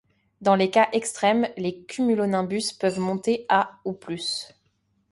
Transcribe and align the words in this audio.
Dans 0.41 0.55
les 0.55 0.71
cas 0.71 0.89
extrêmes, 0.93 1.47
les 1.57 1.83
cumulonimbus 1.83 2.73
peuvent 2.79 2.97
monter 2.97 3.45
à 3.49 3.73
ou 3.85 3.93
plus. 3.93 4.51